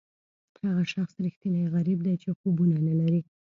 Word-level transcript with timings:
هغه 0.65 0.83
شخص 0.93 1.13
ریښتینی 1.25 1.61
غریب 1.75 1.99
دی 2.05 2.13
چې 2.21 2.29
خوبونه 2.39 2.75
نه 2.87 2.93
لري. 2.99 3.19